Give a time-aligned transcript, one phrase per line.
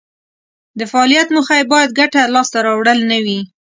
[0.79, 3.39] د فعالیت موخه یې باید ګټه لاس ته راوړل نه وي.